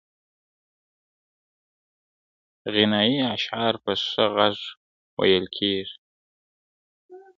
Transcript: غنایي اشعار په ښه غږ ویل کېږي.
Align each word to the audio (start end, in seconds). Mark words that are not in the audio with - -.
غنایي 2.73 3.19
اشعار 3.35 3.73
په 3.83 3.91
ښه 4.09 4.25
غږ 4.35 4.57
ویل 5.17 5.45
کېږي. 5.57 5.97